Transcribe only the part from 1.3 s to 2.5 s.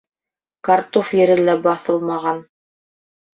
лә баҫылмаған.